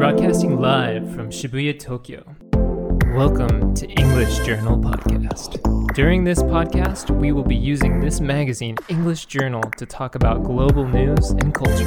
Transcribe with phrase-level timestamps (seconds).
[0.00, 2.24] broadcasting live from Shibuya, Tokyo.
[3.14, 5.60] Welcome to English Journal Podcast.
[5.92, 10.86] During this podcast, we will be using this magazine, English Journal, to talk about global
[10.86, 11.86] news and culture.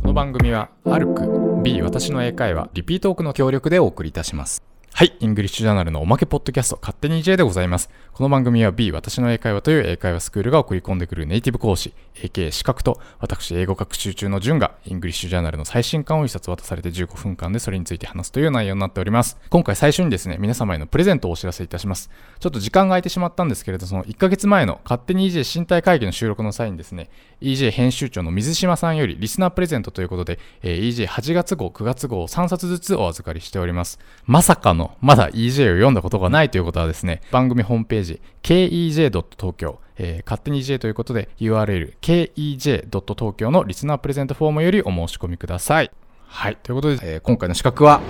[0.00, 4.62] この番組は、アルク B 私の英会話リピートークの協力でお送りいたします。
[4.98, 7.90] はい、イングリッシュジャーナルのおまけポッドキャスト、勝手に J でございます。
[8.14, 19.36] この番組は B 私の英会話という英会話スクールが送り込んでくるネイティブ講師、AK 資格と、私英語学習中の順が、イングリッシュジャーナルの最新刊を一冊渡されて15分間でそれについて話すという内容になっております。
[19.50, 22.08] 今回最初にですね、皆様へのプレゼントをお知らせいたします。
[22.40, 27.10] ちょっと時間が空いてしまったんですけれど、その1ヶ月前の勝手に EJ 身体会議の収録の際にですね、
[27.42, 33.98] EJ 編集長の水島さんよりリスナープレゼントということで、え EJ8 月号、9月号を3冊ずつお預かりしております。
[34.24, 45.90] まさかの、まだ EJ を読んだことがないということはですね、番組ホームページ、kej.tokyo、えー勝手に EJ ということで URL、kej.tokyo のリスナープレゼントフォームよりお申し込みください。
[46.26, 46.56] はい。
[46.62, 48.00] ということで、えー今回の資格は、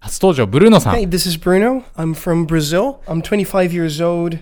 [0.00, 0.94] 初登場、ブルーノさん。
[0.94, 1.82] Hey, this is Bruno.
[1.96, 3.00] I'm from Brazil.
[3.06, 4.38] I'm 25 years old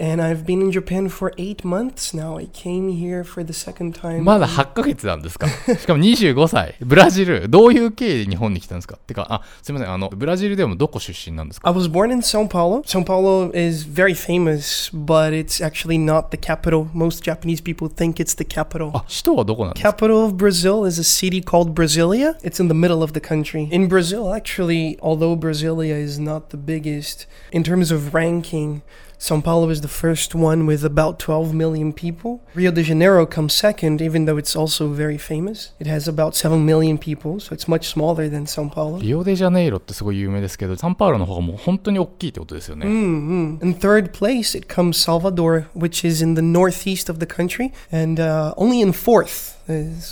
[0.00, 2.36] and I've been in Japan for eight months now.
[2.36, 4.22] I came here for the second time.
[4.22, 6.74] まだ8ヶ月なんですかし かも25歳。
[6.80, 7.48] ブラジル。
[7.48, 9.94] どういう経緯で日本に来たんですかてか、あ、すみません。
[9.94, 12.82] あの、ブラジルでもどこ出身なんですか I was born in Sao Paulo.
[12.84, 16.88] Sao Paulo is very famous, but it's actually not the capital.
[16.92, 18.90] Most Japanese people think it's the capital.
[18.94, 22.38] あ、首都はどこなんですか Capital of Brazil is a city called Brasilia.
[22.42, 23.68] It's in the middle of the country.
[23.72, 28.82] In Brazil, actually, although Brasilia is not the biggest, in terms of ranking,
[29.20, 32.40] Sao Paulo is the first one with about 12 million people.
[32.54, 35.70] Rio de Janeiro comes second, even though it's also very famous.
[35.80, 39.00] It has about 7 million people, so it's much smaller than Sao Paulo.
[39.00, 42.86] リオデジャネイロってすごい有名ですけど、サンパウロの方がもう本当に大きいってことですよね。
[42.86, 43.64] Mm-hmm.
[43.64, 47.72] In third place, it comes Salvador, which is in the northeast of the country.
[47.90, 49.59] And uh, only in fourth is,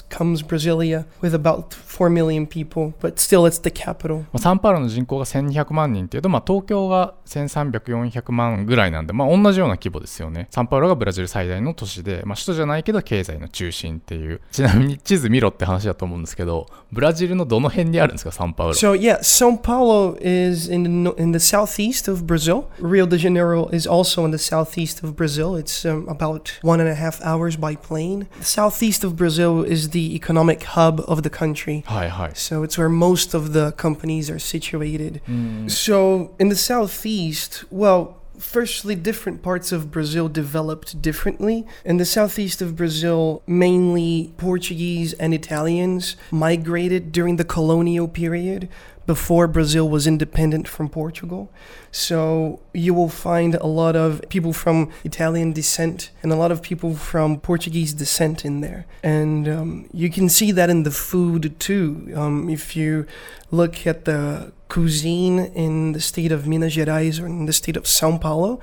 [0.09, 4.19] Comes Brasilia with about 4 million people, but still it's the capital.
[4.19, 10.47] まあサンパウロの人口が1200万人っていうと、まあ、東京が1300、400万ぐらいなんで、まあ、同じような規模ですよね。
[10.51, 14.41] サンパウロがブラジル最大の都市で、まあ、首都じゃないけど経済の中心っていう。
[14.51, 18.73] ちなみに地図見ろって話だと思うんですけど、ブラジルのどの辺にあるんですか、サンパウロ。
[18.73, 22.65] So yeah, Sao Paulo is in the, in the southeast of Brazil.
[22.79, 25.55] Rio de Janeiro is also in the southeast of Brazil.
[25.55, 28.27] It's um, about one and a half hours by plane.
[28.39, 31.83] The southeast of Brazil Is the economic hub of the country.
[31.87, 32.31] Hi, hi.
[32.33, 35.21] So it's where most of the companies are situated.
[35.27, 35.69] Mm.
[35.69, 41.67] So in the southeast, well, firstly, different parts of Brazil developed differently.
[41.83, 48.69] In the southeast of Brazil, mainly Portuguese and Italians migrated during the colonial period,
[49.09, 51.51] before Brazil was independent from Portugal.
[51.91, 56.61] So you will find a lot of people from Italian descent and a lot of
[56.61, 58.85] people from Portuguese descent in there.
[59.01, 62.13] And um, you can see that in the food too.
[62.15, 63.07] Um, if you
[63.49, 67.87] look at the cuisine in the state of Minas Gerais or in the state of
[67.87, 68.59] Sao Paulo,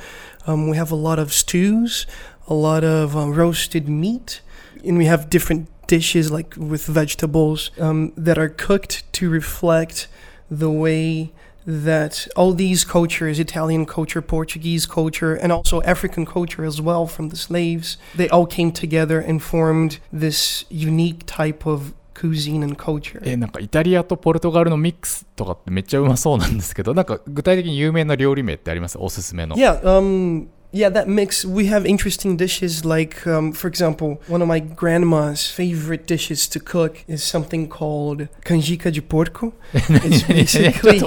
[0.46, 2.06] um, we have a lot of stews,
[2.46, 4.42] a lot of uh, roasted meat,
[4.84, 10.06] and we have different dishes like with vegetables um, that are cooked to reflect
[10.49, 11.31] the way
[11.65, 17.29] that all these cultures Italian culture, Portuguese culture, and also African culture as well from
[17.29, 23.21] the slaves they all came together and formed this unique type of cuisine and culture.
[23.23, 29.55] え、なんかイタリアとポルトガルのミックスとかってめっちゃうまそうなんですけど、なんか具体的に有名な料理名ってありますおすすめの。
[29.55, 34.48] Yeah, um, yeah, that mix, we have interesting dishes like, um, for example, one of
[34.48, 39.54] my grandma's favorite dishes to cook is something called canjica de porco.
[39.72, 40.98] it's basically...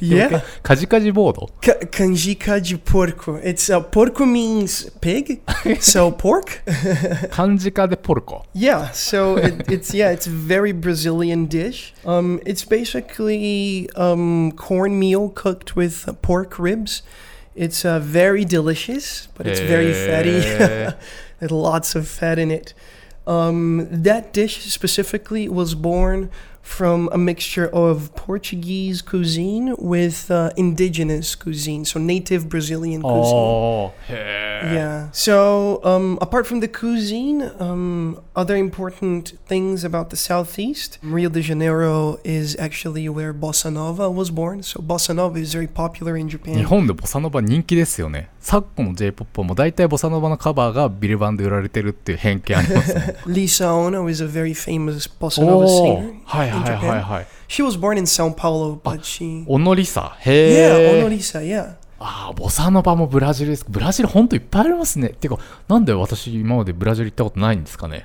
[0.00, 0.28] yeah.
[0.28, 0.44] De.
[0.62, 3.36] Canjica de porco.
[3.36, 5.42] It's, uh, porco means pig,
[5.80, 6.62] so pork.
[6.66, 8.44] canjica de porco.
[8.52, 11.94] Yeah, so it, it's, yeah, it's a very Brazilian dish.
[12.04, 17.02] Um, it's basically um, cornmeal cooked with pork ribs.
[17.56, 20.40] It's uh, very delicious, but it's very fatty.
[21.40, 22.74] There's lots of fat in it.
[23.26, 26.30] Um, that dish specifically was born
[26.66, 33.34] from a mixture of Portuguese cuisine with uh, indigenous cuisine, so native Brazilian cuisine.
[33.34, 34.74] Oh, yeah.
[34.74, 35.10] yeah.
[35.12, 41.40] So, um, apart from the cuisine, um, other important things about the Southeast Rio de
[41.40, 44.64] Janeiro is actually where bossa nova was born.
[44.64, 46.56] So, bossa nova is very popular in Japan.
[46.56, 48.28] 日本でボサノバ人気ですよね。
[48.40, 53.16] 昨今の J-POP も大体ボサノバのカバーがビルバンで売られてるっていう偏見ありますね。
[53.26, 56.20] Lisa Ono is a very famous bossa singer.
[56.24, 56.55] はいはい。
[56.60, 57.02] はい Japan.
[57.02, 57.26] はい。
[57.48, 59.44] She was born in Sao Paulo, but she.
[59.46, 60.16] オノリサ。
[60.22, 61.16] Yeah, へ Ono え。
[61.16, 61.74] Lisa, yeah.
[61.98, 63.64] ああ、ボサノバもブラジルです。
[63.68, 65.10] ブラジルほんといっぱいありますね。
[65.10, 68.04] てか、なんで私今までブラジル行ったことないんですかね。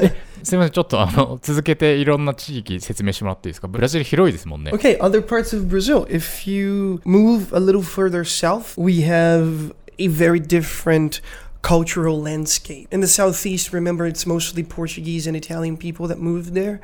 [0.00, 4.70] えすみません、ちょっとあの、続けていろんな地域説明してもらっていいですかブラジル広いですもんね。
[4.72, 6.06] Okay, other parts of Brazil.
[6.08, 11.22] If you move a little further south, we have a very different
[11.62, 12.86] cultural landscape.
[12.90, 16.82] In the southeast, remember, it's mostly Portuguese and Italian people that moved there.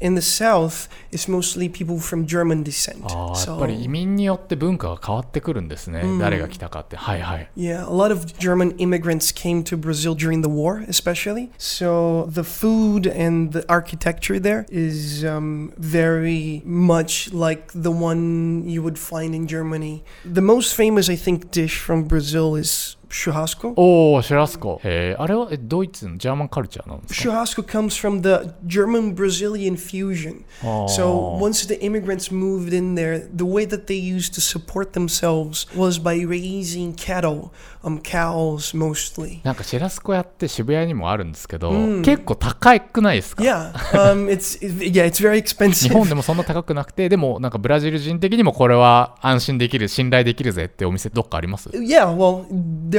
[0.00, 3.04] In the south, it's mostly people from German descent.
[3.04, 6.00] ああ、やっぱり移民によって文化が変わってくるんですね。
[6.00, 6.96] うん誰が来たかって。
[6.96, 7.48] はいはい。
[7.56, 11.50] Yeah, a lot of German immigrants came to Brazil during the war, especially.
[11.58, 18.82] So the food and the architecture there is um, very much like the one you
[18.82, 20.02] would find in Germany.
[20.24, 23.73] The most famous, I think, dish from Brazil is churrasco.
[23.75, 24.79] おお、シュラスコ。
[24.83, 30.43] へえ、あれはえドイツのジャーマンカルチャーなんですか Churrasco comes from the German Brazilian fusion.
[30.87, 35.65] So once the immigrants moved in there, the way that they used to support themselves
[35.75, 37.51] was by raising cattle,
[37.83, 39.39] um, cows mostly.
[39.43, 45.93] なんかシェラスコ屋って渋谷にもあるんですけど、うん結構高くないですか Yeah, um, it's it- yeah, it's very 日 expensive.
[45.93, 52.45] 本でもそんな高くなくて、でもなんかブラジル人的にもこれは安心できる、信頼できるぜってお店どっかあります Yeah, well,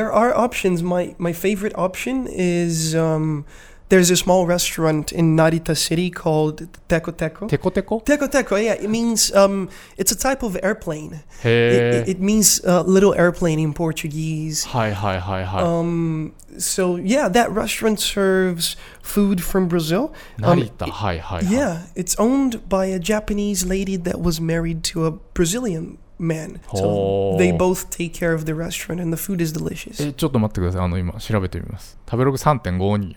[0.01, 0.77] there are options.
[0.83, 3.45] My my favorite option is um,
[3.91, 6.57] there's a small restaurant in Narita City called
[6.91, 7.45] Teco Teco.
[7.53, 7.95] Teco Teco.
[8.11, 8.57] Teco Teco.
[8.57, 9.69] Yeah, it means um,
[10.01, 11.13] it's a type of airplane.
[11.45, 11.69] Hey.
[11.77, 14.59] It, it, it means uh, little airplane in Portuguese.
[14.77, 15.61] Hi hi hi hi.
[15.61, 20.05] Um, so yeah, that restaurant serves food from Brazil.
[20.43, 21.41] Um, Narita, um, hi hi.
[21.59, 26.61] Yeah, it's owned by a Japanese lady that was married to a Brazilian man.
[26.75, 27.39] So Oh.
[27.39, 30.07] they both take care of the restaurant and the food is delicious.
[30.07, 30.85] え、ちょっと待ってください。
[30.85, 31.99] あの、今、調べてみます。
[32.09, 33.17] 食べログ3.52。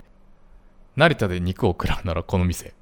[0.96, 2.74] 成田で肉を食らうならこの店。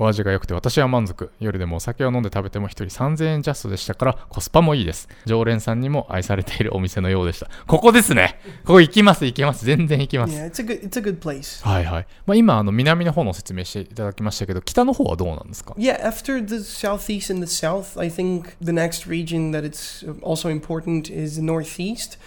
[0.00, 1.30] お味が良くて私は満足。
[1.40, 5.10] 夜でもお酒を飲んで食べても一人3000円ジャストでしたからコスパもいいです。
[5.26, 7.50] 常連さんにも愛されているお店のようでした。
[7.66, 8.40] ここですね。
[8.64, 9.66] ここ行きます行きます。
[9.66, 10.34] 全然行きます。
[10.34, 11.62] Yeah, it's a good it's a good place.
[11.68, 12.06] はいはい。
[12.24, 21.12] まあ、今、あの、南の方の説明していただきましたけど、北の方はどうなんですか？Yeah, after the southeast and the south, I think the next region that it's also important
[21.14, 22.18] is the northeast.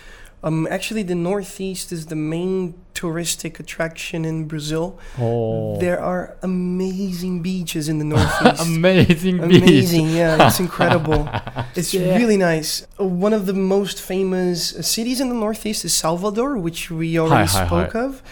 [0.42, 4.96] Um, actually, the northeast is the main touristic attraction in Brazil.
[5.19, 8.62] おー There are amazing beaches in the northeast.
[8.62, 9.62] Amazing Beach.
[9.62, 11.26] Amazing, yeah, it's incredible.
[11.75, 12.16] It's Yeah.
[12.16, 12.86] really nice.
[13.00, 17.19] Uh, One of the most famous uh, cities in the Northeast is Salvador, which we
[17.19, 18.22] already Hi, hi, spoke of.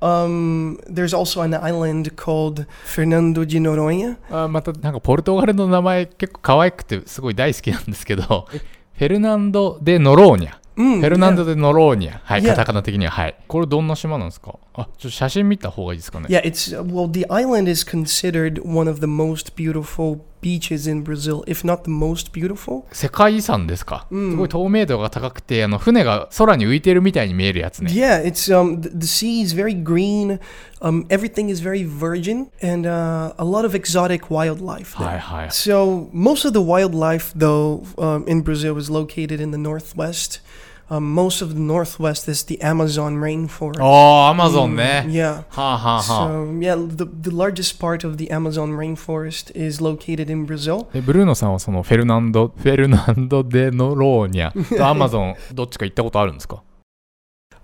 [0.00, 4.16] Um, there's also an island called Fernando de Noronha.
[4.30, 10.54] あまたなんかポルトガルの名前結構可愛くてすごい大好きなんですけど、フェルナンド・デ・ノローニャ。
[10.75, 12.19] Mm, フェルナンド・デ・ノローニャ。
[12.23, 13.11] はい.カタカナ的には。
[13.11, 13.35] はい。
[13.47, 16.27] これどんな島なんですかあ、ちょっと写真見た方がいいですかね。
[16.29, 21.42] Yeah, it's uh, well, the island is considered one of the most beautiful beaches in Brazil,
[21.46, 22.84] if not the most beautiful.
[22.92, 27.90] 世界遺産ですか、うんすごい透明度が高くて、あの船が空に浮いてるみたいに見えるやつね。
[27.90, 30.40] Yeah, it's um the, the sea is very green,
[30.80, 34.96] um everything is very virgin, and uh, a lot of exotic wildlife.
[34.96, 35.06] There.
[35.06, 35.48] はいはい。
[35.48, 40.40] So most of the wildlife, though, um, in Brazil is located in the northwest.
[40.89, 43.79] Uh, most of the northwest is the Amazon rainforest.
[43.79, 45.05] Oh, Amazon, mm, eh?
[45.07, 45.43] Yeah.
[45.49, 46.01] Ha ha ha.
[46.01, 50.87] So yeah, the the largest part of the Amazon rainforest is located in Brazil.
[50.93, 56.61] でブルーノさんはそのフェルナンドフェルナンドデノローニャとアマゾンどっちか行ったことあるんですか？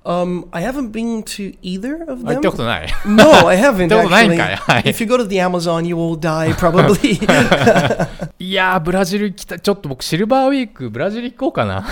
[0.05, 2.39] Um, I haven't been to either of あ行 them.
[2.39, 2.87] ったことない。
[3.05, 4.37] No, I haven't 行ったことないん actually.
[4.37, 4.55] かい。
[4.55, 4.83] はい。
[4.83, 7.19] If you go to the Amazon, you will die probably.
[8.39, 9.59] いやー、ブラジル来た。
[9.59, 11.85] ちょっと僕、シルバーウィーク、ブラジル行こうかな。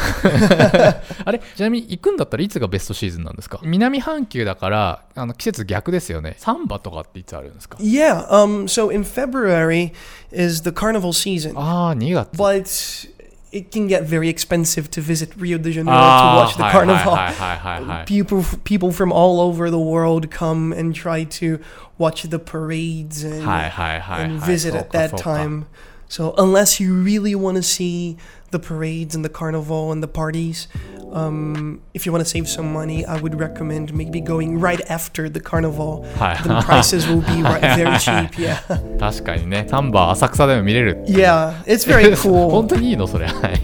[1.26, 6.36] あれちなみに行くんだったらいつがベストシーズンなんですか南半球だから、あの季節逆ですよね。
[6.38, 8.26] サンバとかっていつあるんですか yeah.
[8.30, 8.68] Um.
[8.68, 9.92] So in February
[10.32, 11.54] is the carnival season.
[11.58, 12.30] あー、2月。
[12.38, 13.10] but
[13.58, 17.16] it can get very expensive to visit Rio de Janeiro to watch the hi, carnival.
[17.16, 21.60] Hi, hi, people, people from all over the world come and try to
[21.98, 25.66] watch the parades and, and visit at that time.
[26.08, 28.18] So unless you really want to see
[28.51, 30.69] the parades and the carnival and the parties,
[31.13, 35.29] um, if you want to save some money, I would recommend maybe going right after
[35.29, 36.05] the carnival.
[36.19, 38.31] はい The prices will be right, very cheap.
[38.39, 39.67] Yeah, 確かにね。
[39.69, 41.05] サンバ浅草でも見れる。
[41.07, 42.67] yeah, it's very 本 cool.
[42.67, 43.27] 当にいいのそれ。
[43.27, 43.61] はい。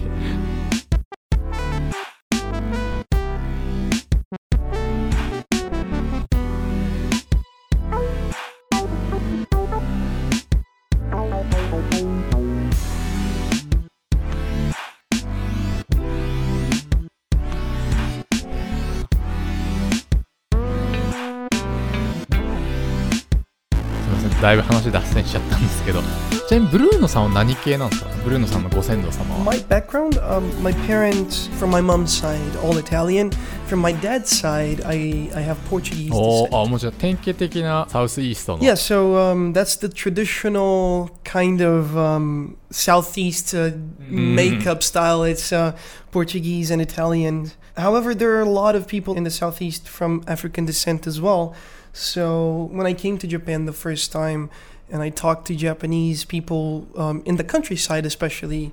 [24.44, 26.02] だいぶ話脱線しちゃったんですけど
[26.46, 33.30] ちなみにブルーノさんは何系なんですかブルーノさんのご先祖様は My background, um, my parents from my mom's side, all Italian.
[33.68, 41.08] From my dad's side, I, I have Portuguese お.ーあもうじゃあ典型的なサウスイーストの Yeah, so um, that's the traditional
[41.24, 43.72] kind of um, southeast uh,
[44.10, 45.24] makeup style.
[45.24, 45.74] It's uh,
[46.12, 47.52] Portuguese and Italian.
[47.78, 51.54] However, there are a lot of people in the southeast from African descent as well.
[51.94, 54.50] So when I came to Japan the first time,
[54.90, 58.72] and I talked to Japanese people um, in the countryside, especially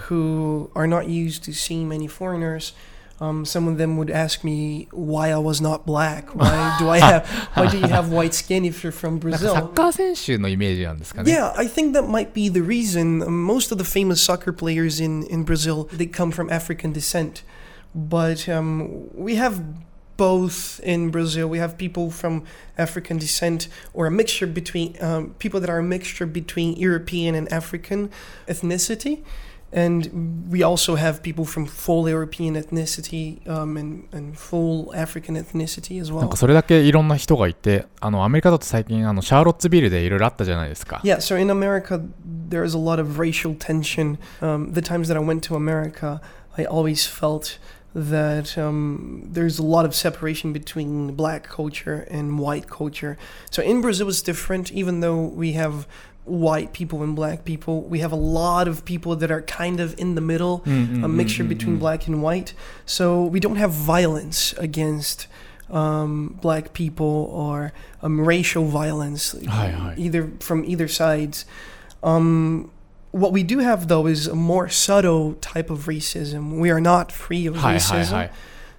[0.00, 2.72] who are not used to seeing many foreigners.
[3.18, 6.34] Um, some of them would ask me why I was not black.
[6.34, 7.26] Why do I have?
[7.54, 9.54] why do you have white skin if you're from Brazil?
[11.32, 13.18] yeah, I think that might be the reason.
[13.32, 17.42] Most of the famous soccer players in in Brazil they come from African descent,
[17.94, 19.64] but um, we have
[20.17, 21.47] both in Brazil.
[21.47, 22.43] We have people from
[22.77, 27.51] African descent or a mixture between um, people that are a mixture between European and
[27.51, 28.11] African
[28.47, 29.23] ethnicity.
[29.73, 35.99] And we also have people from full European ethnicity um, and, and full African ethnicity
[36.01, 36.29] as なん well.
[36.29, 42.01] かそれだけいろんな人がいてあのアメリカだと最近あのシャーロッツビルでいろいろあったじゃないですか Yeah, so in America,
[42.49, 44.17] there's a lot of racial tension.
[44.41, 46.19] Um, the times that I went to America,
[46.57, 47.57] I always felt
[47.96, 53.16] that um, there's a lot of separation between black culture and white culture.
[53.50, 55.88] So in Brazil, it's different, even though we have
[56.26, 57.80] white people and black people.
[57.82, 61.42] We have a lot of people that are kind of in the middle, a mixture
[61.44, 62.52] between black and white.
[62.84, 65.26] So we don't have violence against
[65.70, 67.72] um, black people or
[68.02, 69.34] um, racial violence,
[69.96, 71.46] either from either sides.
[72.02, 72.70] Um,
[73.12, 76.58] what we do have, though, is a more subtle type of racism.
[76.58, 78.10] We are not free of hi, racism.
[78.10, 78.30] Hi, hi.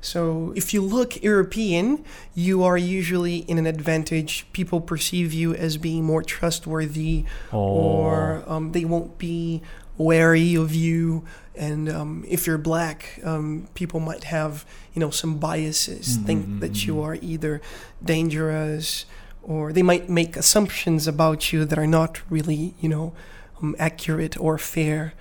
[0.01, 2.03] So if you look European,
[2.36, 4.46] you are usually in an advantage.
[4.53, 7.60] People perceive you as being more trustworthy, oh.
[7.60, 9.62] or um, they won't be
[9.98, 11.25] wary of you.
[11.55, 16.25] And um, if you're black, um, people might have you know some biases, mm-hmm.
[16.25, 17.10] think that mm-hmm, you mm-hmm.
[17.10, 17.62] are either
[18.03, 19.05] dangerous,
[19.41, 23.13] or they might make assumptions about you that are not really you know
[23.62, 25.14] um, accurate or fair.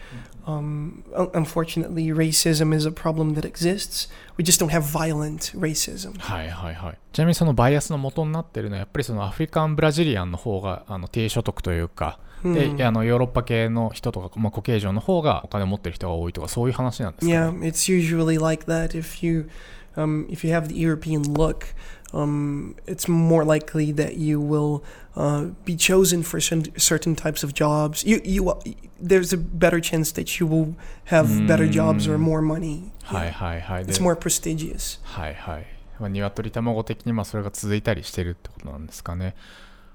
[0.47, 4.07] Um, un- unfortunately, racism is a problem that exists.
[4.37, 6.19] We just don't have violent racism.
[6.19, 18.97] はいはいはいちなみにそのバイアスの元になってるのはやっぱりそのアフリカン・ブラジリアンの方があの低所得というか、であのヨーロッパ系の人とか、まあ、コケージョンの方がお金を持ってる人が多いとかそういう話なんですか、ね Yeah, it's usually like that.
[18.97, 19.49] If you,
[19.97, 21.75] um, if you have the European look,
[22.14, 24.84] um, it's more likely that you will
[25.16, 28.04] uh, be chosen for certain certain types of jobs.
[28.04, 28.54] You, you,
[29.00, 32.92] there's a better chance that you will have better jobs or more money.
[33.04, 35.00] はいはいはいで It's more prestigious.
[35.04, 35.66] はいはい、
[36.00, 39.36] まあ、鶏卵的にまあそれが続いたりしてるってことなんですかね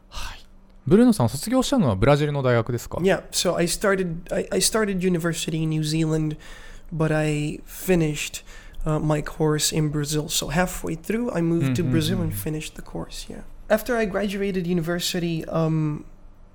[0.08, 0.46] はい
[0.86, 6.36] ブルーノさん卒業したのはブラジルの大学ですか Yeah, so I started I, I started university in New Zealand,
[6.92, 8.44] but I finished
[8.85, 10.29] uh, my course in Brazil.
[10.29, 11.73] So halfway through, I moved mm-hmm.
[11.75, 13.25] to Brazil and finished the course.
[13.29, 13.41] Yeah.
[13.69, 16.05] After I graduated university, um,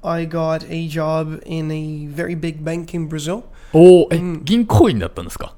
[0.04, 3.48] I got a job in a very big bank in Brazil.
[3.74, 4.42] Oh, um,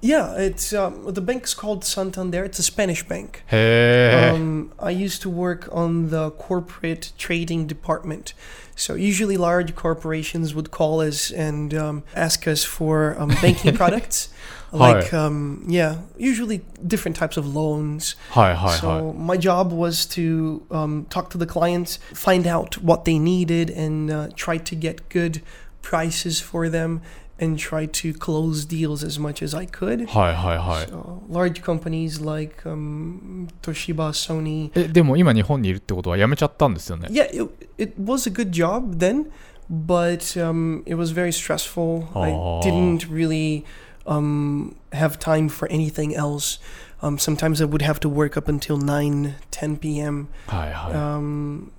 [0.00, 2.44] Yeah, it's um, the bank's called Santander.
[2.44, 3.42] It's a Spanish bank.
[3.46, 4.30] Hey.
[4.30, 8.32] Um, I used to work on the corporate trading department.
[8.74, 14.30] So usually large corporations would call us and um, ask us for um, banking products
[14.71, 18.15] like um, yeah, usually different types of loans.
[18.31, 23.19] はいはいはい So my job was to um, talk to the clients, find out what they
[23.19, 25.41] needed, and uh, try to get good
[25.81, 27.01] prices for them,
[27.39, 30.07] and try to close deals as much as I could.
[30.07, 34.71] はいはいはい So large companies like um, Toshiba, Sony.
[34.75, 39.31] えでも今日本にいるってことは辞めちゃったんですよね Yeah, it, it was a good job then,
[39.69, 42.07] but um, it was very stressful.
[42.13, 42.59] Oh.
[42.59, 43.65] I didn't really
[44.08, 46.58] um, have time for anything else.
[47.00, 50.28] Um, sometimes I would have to work up until 9, 10 p.m.
[50.48, 50.92] Hi, hi.
[50.92, 51.70] Um,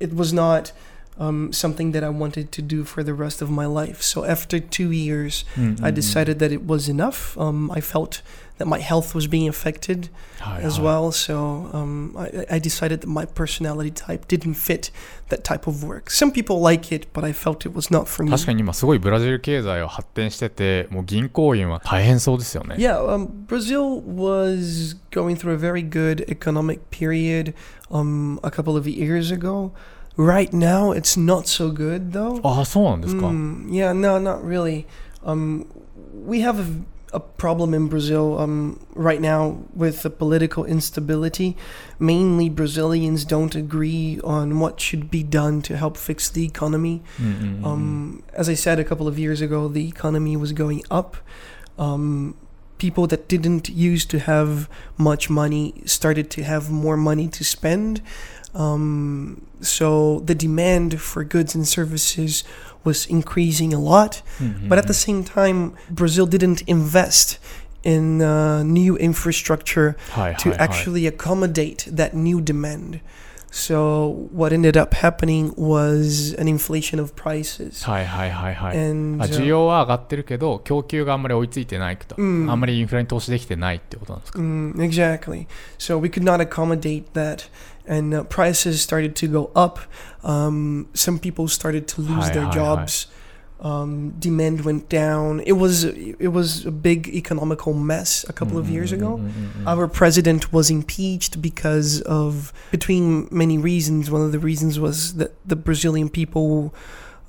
[0.00, 0.72] it was not
[1.19, 4.01] um, something that I wanted to do for the rest of my life.
[4.01, 7.37] So after two years, うんうんうん I decided that it was enough.
[7.37, 8.21] Um, I felt
[8.57, 11.11] that my health was being affected はいはい as well.
[11.11, 14.91] So um, I, I decided that my personality type didn't fit
[15.29, 16.09] that type of work.
[16.09, 18.31] Some people like it, but I felt it was not for me.
[18.31, 27.53] 確かに今すごいブラジル経済は発展しててもう銀行員は大変そうですよね Yeah, um, Brazil was going through a very good economic period
[27.91, 29.71] um, a couple of years ago.
[30.17, 32.41] Right now, it's not so good though.
[32.43, 34.85] ああそうなんですか、 Mm, yeah, no, not really.
[35.23, 35.65] Um,
[36.27, 41.55] we have a, a problem in Brazil um, right now with the political instability.
[41.99, 47.01] Mainly, Brazilians don't agree on what should be done to help fix the economy.
[47.19, 51.15] うんうんうん Um, as I said a couple of years ago, the economy was going up.
[51.77, 52.35] Um,
[52.78, 58.02] people that didn't used to have much money started to have more money to spend.
[58.54, 62.44] Um, so the demand for goods and services
[62.84, 64.22] was increasing a lot.
[64.38, 64.68] Mm-hmm.
[64.68, 67.38] But at the same time, Brazil didn't invest
[67.82, 71.08] in uh, new infrastructure hi, to hi, actually hi.
[71.08, 73.00] accommodate that new demand.
[73.55, 77.83] So what ended up happening was an inflation of prices.
[77.83, 78.77] はいはいはいはい。
[78.77, 85.47] And あ uh, 需要は上がってるけど供給があんまり追いついてないと、うんあんまりインフラに投資できてないってことなんですか、 mm, exactly.
[85.77, 87.49] So we could not accommodate that,
[87.85, 89.79] and uh, prices started to go up.
[90.23, 92.55] Um, some people started to lose Hi, their hi, hi.
[92.55, 93.11] jobs.
[93.63, 95.39] Um, demand went down.
[95.45, 99.15] It was it was a big economical mess a couple of years うん ago.
[99.17, 105.13] うんうんうんうん Our president was impeached because of, between many reasons, one of the reasons was
[105.17, 106.73] that the Brazilian people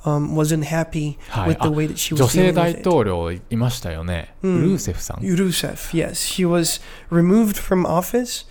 [0.06, 2.64] um, wasn't happy はい with the あ way that she 女 was 性 dealing 大
[2.72, 2.88] with it.
[2.88, 6.40] 統領いましたよね、うんルーセフさん Rousseff, yes.
[6.40, 8.46] He was removed from office.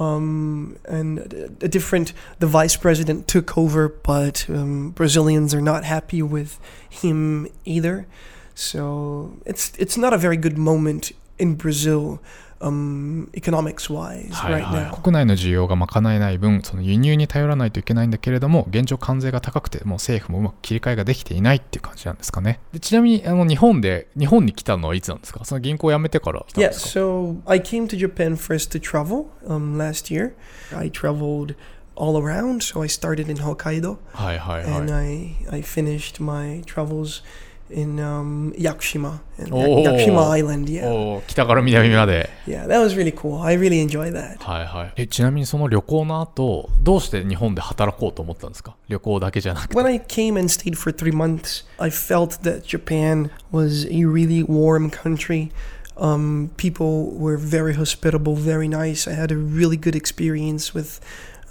[0.00, 1.18] Um, and
[1.60, 7.46] a different, the vice president took over, but um, Brazilians are not happy with him
[7.66, 8.06] either.
[8.54, 12.20] So it's it's not a very good moment in Brazil,
[12.60, 15.00] um, economics wise, はい right はい now.
[15.00, 30.34] 国内の需要が賄えない分その輸入に頼らないといけないんだけれども現状関税が高くてもう政府もうまく切り替えができていないっていう感じなんですかねでちなみにあの日本で日本に来たのはいつなんですかその銀行を辞めてから来たん Yeah, ですか so I came to Japan first to travel um, last year.
[30.76, 31.54] I traveled
[31.96, 37.22] all around, so I started in Hokkaido はいはいはい and I I finished my travels
[37.69, 39.83] in um, Yakushima, in Oh.
[39.83, 40.69] Yakushima Island.
[40.69, 43.41] Yeah, おー北から南まで yeah, that was really cool.
[43.41, 44.37] I really enjoyed that.
[44.39, 54.05] はいはいえちなみにその旅行の後どうして日本で働こうと思ったんですか旅行だけじゃなくて When I came and stayed for three months, I felt that Japan was a
[54.05, 55.49] really warm country.
[55.97, 59.07] Um, people were very hospitable, very nice.
[59.09, 60.99] I had a really good experience with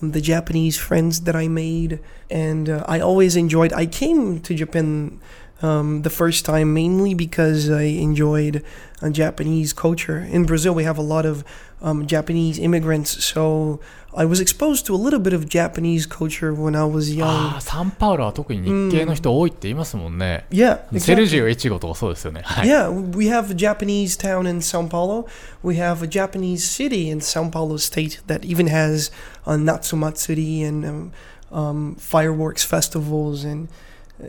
[0.02, 1.98] um, the Japanese friends that I made,
[2.30, 3.72] and uh, I always enjoyed.
[3.72, 5.18] I came to Japan
[5.62, 8.62] um, the first time mainly because I enjoyed
[9.02, 10.18] uh, Japanese culture.
[10.18, 11.44] In Brazil, we have a lot of
[11.80, 13.80] um, Japanese immigrants, so
[14.16, 17.28] I was exposed to a little bit of Japanese culture when I was young.
[17.28, 21.26] ああサンパウロは特に日系の人多いって言いますもんね、 Yeah, セル exactly.
[21.26, 25.26] ジオ越後とかそうですよねはい Yeah, we have a Japanese town in Sao Paulo.
[25.62, 29.10] We have a Japanese city in Sao Paulo state that even has
[29.44, 31.12] a Natsumatsuri and um,
[31.50, 33.44] um, fireworks festivals.
[33.44, 33.72] And uh,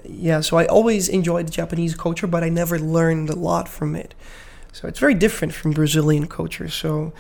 [0.05, 4.15] yeah, so I always enjoyed Japanese culture, but I never learned a lot from it.
[4.73, 6.69] So it's very different from Brazilian culture.
[6.69, 7.13] So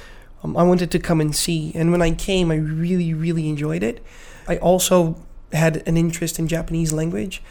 [0.42, 1.72] um, I wanted to come and see.
[1.74, 4.04] And when I came, I really, really enjoyed it.
[4.46, 5.16] I also
[5.52, 7.42] had an interest in Japanese language.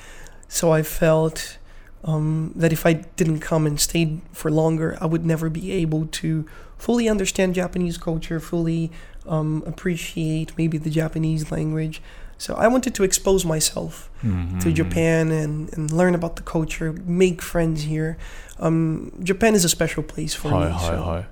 [0.48, 1.58] So I felt
[2.04, 6.08] um, that if I didn't come and stayed for longer, I would never be able
[6.08, 6.46] to
[6.78, 8.90] fully understand Japanese culture, fully
[9.28, 12.02] um, appreciate maybe the Japanese language.
[12.40, 16.94] So I wanted to expose myself うんうんうん to Japan and, and learn about the culture,
[17.06, 18.16] make friends here.
[18.60, 21.28] Um, Japan is a special place for はい me, はい so はい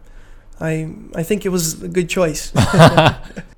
[0.60, 0.84] I
[1.16, 2.54] I think it was a good choice.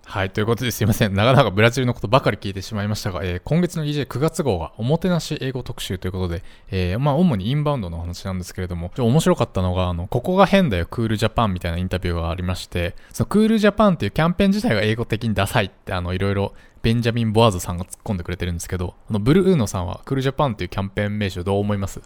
[0.09, 1.13] はい、ということですいません。
[1.13, 22.00] 長々ブラジルのことばかり聞いてしまいましたが、えー今月の EJ9 月号がおもてなし英語特集ということで、えーまあ主にインバウンドのお話なんですけれども、ちょ面白かったのが、あの、ここが変だよ、クールジャパンみたいなインタビューがありまして、そのクールジャパンっていうキャンペーン自体が英語的にダサいって、あの、いろいろベンジャミン・ボアーズさんが突っ込んでくれてるんですけど、あの、ブルーノさんはクールジャパンっていうキャンペーン名称どう思います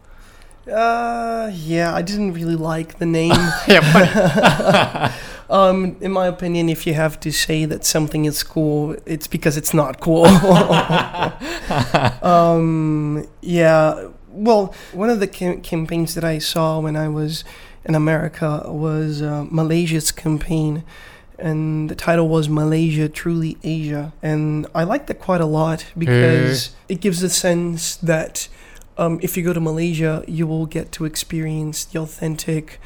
[0.66, 3.30] Uh, yeah, I didn't really like the name.
[3.66, 8.94] や っぱり、 Um, in my opinion, if you have to say that something is cool,
[9.06, 10.26] it's because it's not cool.
[12.22, 14.08] um, yeah.
[14.30, 17.44] Well, one of the cam- campaigns that I saw when I was
[17.86, 20.84] in America was uh, Malaysia's campaign,
[21.39, 26.71] and the title was Malaysia Truly Asia, and I liked that quite a lot because
[26.87, 28.47] it gives a sense that
[28.97, 32.79] um, if you go to Malaysia, you will get to experience the authentic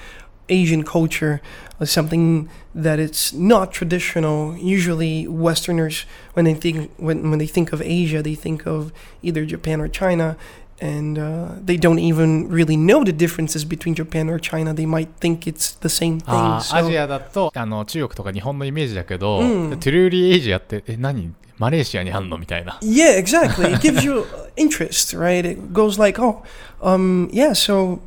[0.49, 1.41] Asian culture,
[1.79, 4.55] uh, something that it's not traditional.
[4.57, 9.45] Usually, Westerners, when they think when, when they think of Asia, they think of either
[9.45, 10.37] Japan or China,
[10.80, 14.74] and uh, they don't even really know the differences between Japan or China.
[14.74, 16.24] They might think it's the same thing.
[16.26, 23.72] あーア So- ジアだとあの中国とか日本のイメージだけど、うんトゥルーリーエイジアってえ何マレーシアにあんのみたいな Yeah, exactly.
[23.72, 25.44] It gives you uh, interest, right?
[25.48, 26.42] It goes like, oh,
[26.82, 28.00] um, yeah, so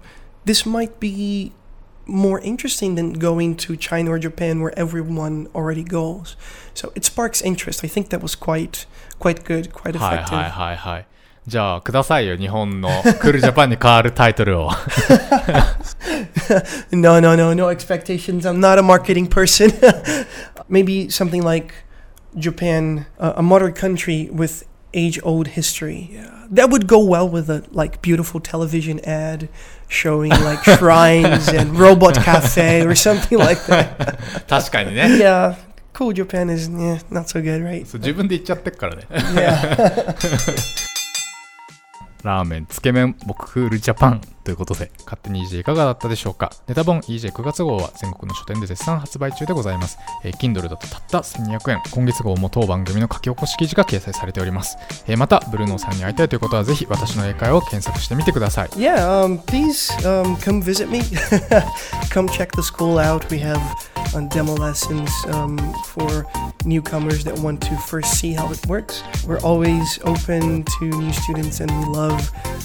[0.43, 1.53] this might be
[2.05, 6.35] more interesting than going to China or Japan where everyone already goes.
[6.73, 7.83] So it sparks interest.
[7.83, 8.85] I think that was quite
[9.19, 10.35] quite good, quite はい effective.
[10.35, 11.07] はいはいはい。
[11.47, 14.71] じゃあ、くださいよ、日本のクールジャパンに変わるタイトルを。
[16.91, 18.47] No, no, no, no expectations.
[18.47, 19.71] I'm not a marketing person.
[20.67, 21.73] Maybe something like
[22.35, 26.09] Japan, uh, a modern country with age-old history.
[26.49, 29.49] That would go well with a like beautiful television ad
[29.87, 34.47] showing like shrines and robot cafe or something like that.
[34.47, 35.03] 確かにね。
[35.19, 35.55] Yeah,
[35.93, 37.85] cool Japan is yeah, not so good, right?
[37.85, 39.03] そう自分で言っちゃってっからね。
[39.09, 40.55] Yeah.
[42.22, 49.98] ラーメン、つけ麺、僕クールジャパンということで、勝手に EJ いかがだったでしょうかネタ本 EJ9 月号は全国の書店で絶賛発売中でございます。
[50.24, 51.82] えー Kindle だとたった1200円。
[51.90, 54.76] 今月号も当番組の書き起こし記事が掲載されております。
[55.06, 58.68] えーまた、ブルーノーさんに会いたいということは、ぜひ私の英会話を検索してみてください。
[58.70, 61.00] Yeah, um, please um, come visit me.
[62.10, 63.30] come check the school out.
[63.30, 63.60] We have
[64.14, 66.26] uh, demo lessons um, for
[66.64, 69.02] newcomers that want to first see how it works.
[69.26, 72.09] We're always open to new students, and we love.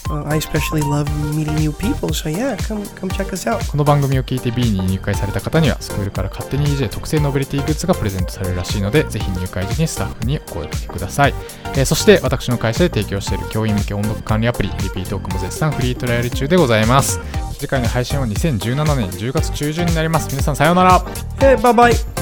[0.10, 2.14] Uh, I especially love meeting new people.
[2.14, 3.72] So yeah, come come check us out.
[3.72, 11.34] この番組を聞いて B に入会された方には、スクールから勝手に EJ 特製ノベリティグッズがプレゼントされるらしいので、ぜひ入会時にスタッフにお声掛けください。
[11.76, 17.20] えーそして、私の会社で提供している教員向け音読管理アプリ、リピートークも絶賛フリートライアル中でございます。
[17.58, 20.30] 次回の配信は2017年10月中旬になります。
[20.30, 21.00] 皆さんさようなら。
[21.40, 22.15] Hey, bye bye.